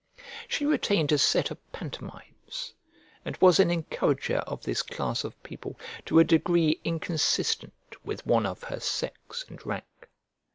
[0.47, 2.73] She retained a set of pantomimes,
[3.23, 5.77] and was an encourager of this class of people
[6.07, 10.09] to a degree inconsistent with one of her sex and rank.